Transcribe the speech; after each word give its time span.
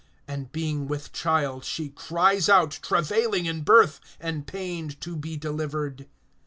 (2)And 0.27 0.51
being 0.51 0.87
with 0.87 1.13
child 1.13 1.63
she 1.63 1.87
cries 1.89 2.49
out, 2.49 2.79
travailing 2.81 3.45
in 3.45 3.61
birth, 3.61 3.99
and 4.19 4.47
pained 4.47 4.99
to 4.99 5.15
be 5.15 5.37
delivered. 5.37 6.07